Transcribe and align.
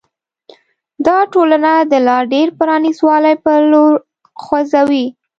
دا 1.05 1.17
ټولنه 1.33 1.71
د 1.91 1.93
لا 2.07 2.17
ډېر 2.33 2.47
پرانیست 2.59 3.01
والي 3.07 3.33
په 3.43 3.51
لور 3.71 3.93
خوځوي. 4.43 5.05